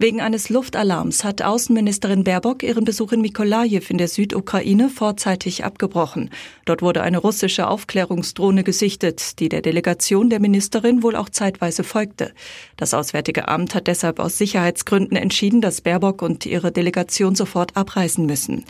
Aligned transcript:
Wegen 0.00 0.20
eines 0.20 0.48
Luftalarms 0.48 1.24
hat 1.24 1.42
Außenministerin 1.42 2.22
Baerbock 2.22 2.62
ihren 2.62 2.84
Besuch 2.84 3.10
in 3.10 3.20
Mikolajew 3.20 3.82
in 3.88 3.98
der 3.98 4.06
Südukraine 4.06 4.90
vorzeitig 4.90 5.64
abgebrochen. 5.64 6.30
Dort 6.66 6.82
wurde 6.82 7.02
eine 7.02 7.18
russische 7.18 7.66
Aufklärungsdrohne 7.66 8.62
gesichtet, 8.62 9.40
die 9.40 9.48
der 9.48 9.60
Delegation 9.60 10.30
der 10.30 10.38
Ministerin 10.38 11.02
wohl 11.02 11.16
auch 11.16 11.28
zeitweise 11.28 11.82
folgte. 11.82 12.32
Das 12.76 12.94
Auswärtige 12.94 13.48
Amt 13.48 13.74
hat 13.74 13.88
deshalb 13.88 14.20
aus 14.20 14.38
Sicherheitsgründen 14.38 15.16
entschieden, 15.16 15.60
dass 15.60 15.80
Baerbock 15.80 16.22
und 16.22 16.46
ihre 16.46 16.70
Delegation 16.70 17.34
sofort 17.34 17.76
abreisen 17.76 18.24
müssen. 18.24 18.66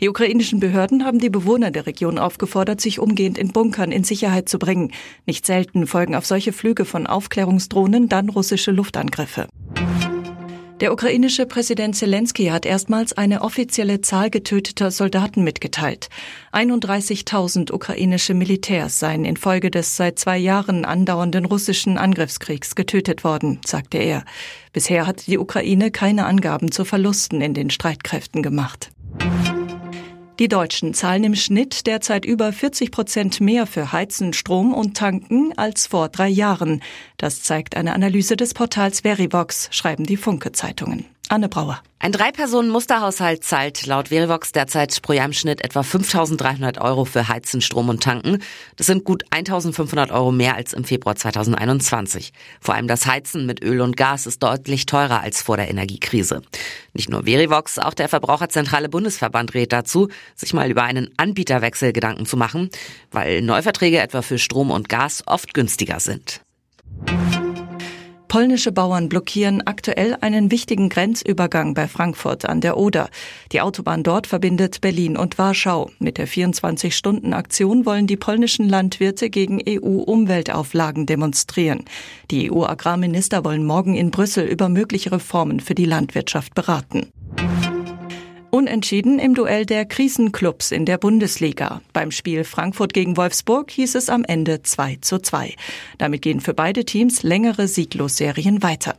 Die 0.00 0.08
ukrainischen 0.08 0.58
Behörden 0.58 1.04
haben 1.04 1.20
die 1.20 1.30
Bewohner 1.30 1.70
der 1.70 1.86
Region 1.86 2.18
aufgefordert, 2.18 2.80
sich 2.80 2.98
umgehend 2.98 3.38
in 3.38 3.52
Bunkern 3.52 3.92
in 3.92 4.02
Sicherheit 4.02 4.48
zu 4.48 4.58
bringen. 4.58 4.90
Nicht 5.26 5.46
selten 5.46 5.86
folgen 5.86 6.16
auf 6.16 6.26
solche 6.26 6.52
Flüge 6.52 6.84
von 6.84 7.06
Aufklärungsdrohnen 7.06 8.08
dann 8.08 8.30
russische 8.30 8.72
Luftangriffe. 8.72 9.46
Der 10.80 10.92
ukrainische 10.92 11.46
Präsident 11.46 11.94
Zelensky 11.94 12.46
hat 12.46 12.66
erstmals 12.66 13.12
eine 13.12 13.42
offizielle 13.42 14.00
Zahl 14.00 14.30
getöteter 14.30 14.90
Soldaten 14.90 15.44
mitgeteilt. 15.44 16.08
31.000 16.52 17.72
ukrainische 17.72 18.34
Militärs 18.34 18.98
seien 18.98 19.24
infolge 19.24 19.70
des 19.70 19.96
seit 19.96 20.18
zwei 20.18 20.38
Jahren 20.38 20.84
andauernden 20.84 21.44
russischen 21.44 21.98
Angriffskriegs 21.98 22.74
getötet 22.74 23.22
worden, 23.22 23.60
sagte 23.64 23.98
er. 23.98 24.24
Bisher 24.72 25.06
hat 25.06 25.26
die 25.28 25.38
Ukraine 25.38 25.92
keine 25.92 26.26
Angaben 26.26 26.72
zu 26.72 26.84
Verlusten 26.84 27.40
in 27.40 27.54
den 27.54 27.70
Streitkräften 27.70 28.42
gemacht. 28.42 28.90
Die 30.38 30.48
Deutschen 30.48 30.94
zahlen 30.94 31.24
im 31.24 31.34
Schnitt 31.34 31.86
derzeit 31.86 32.24
über 32.24 32.52
40 32.52 32.90
Prozent 32.90 33.40
mehr 33.40 33.66
für 33.66 33.92
Heizen, 33.92 34.32
Strom 34.32 34.72
und 34.72 34.96
Tanken 34.96 35.52
als 35.58 35.86
vor 35.86 36.08
drei 36.08 36.28
Jahren. 36.28 36.82
Das 37.18 37.42
zeigt 37.42 37.76
eine 37.76 37.92
Analyse 37.92 38.36
des 38.36 38.54
Portals 38.54 39.00
Verivox, 39.00 39.68
schreiben 39.70 40.04
die 40.04 40.16
Funke-Zeitungen. 40.16 41.04
Anne 41.28 41.48
Brauer. 41.48 41.82
Ein 41.98 42.12
Drei-Personen-Musterhaushalt 42.12 43.44
zahlt 43.44 43.86
laut 43.86 44.08
Verivox 44.08 44.52
derzeit 44.52 45.00
pro 45.00 45.12
Jahr 45.12 45.24
im 45.24 45.32
Schnitt 45.32 45.64
etwa 45.64 45.80
5.300 45.80 46.80
Euro 46.80 47.04
für 47.04 47.28
Heizen, 47.28 47.60
Strom 47.60 47.88
und 47.88 48.02
Tanken. 48.02 48.42
Das 48.76 48.86
sind 48.86 49.04
gut 49.04 49.24
1.500 49.30 50.12
Euro 50.12 50.32
mehr 50.32 50.56
als 50.56 50.72
im 50.72 50.84
Februar 50.84 51.14
2021. 51.14 52.32
Vor 52.60 52.74
allem 52.74 52.88
das 52.88 53.06
Heizen 53.06 53.46
mit 53.46 53.62
Öl 53.62 53.80
und 53.80 53.96
Gas 53.96 54.26
ist 54.26 54.42
deutlich 54.42 54.84
teurer 54.84 55.20
als 55.20 55.40
vor 55.40 55.56
der 55.56 55.70
Energiekrise. 55.70 56.42
Nicht 56.94 57.08
nur 57.08 57.24
Verivox, 57.24 57.78
auch 57.78 57.94
der 57.94 58.08
Verbraucherzentrale 58.08 58.88
Bundesverband 58.88 59.54
rät 59.54 59.72
dazu, 59.72 60.08
sich 60.34 60.52
mal 60.52 60.70
über 60.70 60.82
einen 60.82 61.10
Anbieterwechsel 61.16 61.92
Gedanken 61.92 62.26
zu 62.26 62.36
machen, 62.36 62.70
weil 63.10 63.40
Neuverträge 63.40 64.00
etwa 64.00 64.22
für 64.22 64.38
Strom 64.38 64.70
und 64.70 64.88
Gas 64.88 65.22
oft 65.26 65.54
günstiger 65.54 66.00
sind. 66.00 66.42
Polnische 68.32 68.72
Bauern 68.72 69.10
blockieren 69.10 69.60
aktuell 69.66 70.16
einen 70.22 70.50
wichtigen 70.50 70.88
Grenzübergang 70.88 71.74
bei 71.74 71.86
Frankfurt 71.86 72.46
an 72.46 72.62
der 72.62 72.78
Oder. 72.78 73.10
Die 73.52 73.60
Autobahn 73.60 74.02
dort 74.02 74.26
verbindet 74.26 74.80
Berlin 74.80 75.18
und 75.18 75.36
Warschau. 75.36 75.90
Mit 75.98 76.16
der 76.16 76.26
24-Stunden-Aktion 76.26 77.84
wollen 77.84 78.06
die 78.06 78.16
polnischen 78.16 78.70
Landwirte 78.70 79.28
gegen 79.28 79.60
EU-Umweltauflagen 79.68 81.04
demonstrieren. 81.04 81.84
Die 82.30 82.50
EU-Agrarminister 82.50 83.44
wollen 83.44 83.66
morgen 83.66 83.96
in 83.96 84.10
Brüssel 84.10 84.46
über 84.46 84.70
mögliche 84.70 85.12
Reformen 85.12 85.60
für 85.60 85.74
die 85.74 85.84
Landwirtschaft 85.84 86.54
beraten. 86.54 87.12
Unentschieden 88.54 89.18
im 89.18 89.34
Duell 89.34 89.64
der 89.64 89.86
Krisenclubs 89.86 90.72
in 90.72 90.84
der 90.84 90.98
Bundesliga. 90.98 91.80
Beim 91.94 92.10
Spiel 92.10 92.44
Frankfurt 92.44 92.92
gegen 92.92 93.16
Wolfsburg 93.16 93.70
hieß 93.70 93.94
es 93.94 94.10
am 94.10 94.24
Ende 94.24 94.62
2 94.62 94.98
zu 95.00 95.20
2. 95.20 95.54
Damit 95.96 96.20
gehen 96.20 96.42
für 96.42 96.52
beide 96.52 96.84
Teams 96.84 97.22
längere 97.22 97.66
Sieglosserien 97.66 98.62
weiter. 98.62 98.96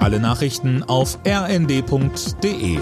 Alle 0.00 0.18
Nachrichten 0.18 0.82
auf 0.82 1.18
rnd.de 1.26 2.78